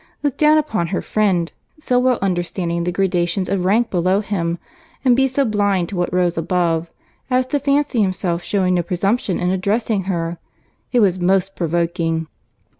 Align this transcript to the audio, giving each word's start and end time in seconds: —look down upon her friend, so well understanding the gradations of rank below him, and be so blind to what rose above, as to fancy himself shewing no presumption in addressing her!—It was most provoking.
—look 0.23 0.35
down 0.35 0.57
upon 0.57 0.87
her 0.87 0.99
friend, 1.03 1.51
so 1.77 1.99
well 1.99 2.17
understanding 2.23 2.85
the 2.85 2.91
gradations 2.91 3.47
of 3.47 3.65
rank 3.65 3.91
below 3.91 4.19
him, 4.19 4.57
and 5.05 5.15
be 5.15 5.27
so 5.27 5.45
blind 5.45 5.87
to 5.89 5.95
what 5.95 6.11
rose 6.11 6.39
above, 6.39 6.89
as 7.29 7.45
to 7.45 7.59
fancy 7.59 8.01
himself 8.01 8.41
shewing 8.41 8.73
no 8.73 8.81
presumption 8.81 9.39
in 9.39 9.51
addressing 9.51 10.05
her!—It 10.05 11.01
was 11.01 11.19
most 11.19 11.55
provoking. 11.55 12.25